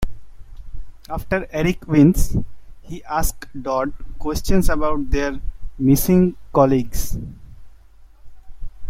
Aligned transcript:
After 1.09 1.45
Eric 1.51 1.85
wins, 1.87 2.35
he 2.81 3.03
asks 3.03 3.47
Dodd 3.61 3.93
questions 4.17 4.67
about 4.67 5.11
their 5.11 5.39
missing 5.77 6.37
colleagues. 6.53 7.19